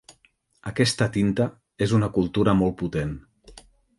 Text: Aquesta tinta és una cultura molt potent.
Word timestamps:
Aquesta 0.71 1.07
tinta 1.17 1.45
és 1.87 1.95
una 1.99 2.11
cultura 2.17 2.57
molt 2.63 2.77
potent. 2.83 3.15